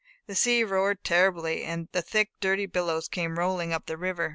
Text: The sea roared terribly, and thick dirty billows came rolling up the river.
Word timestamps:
The 0.25 0.33
sea 0.33 0.63
roared 0.63 1.03
terribly, 1.03 1.63
and 1.63 1.87
thick 1.91 2.31
dirty 2.39 2.65
billows 2.65 3.07
came 3.07 3.37
rolling 3.37 3.71
up 3.71 3.85
the 3.85 3.97
river. 3.99 4.29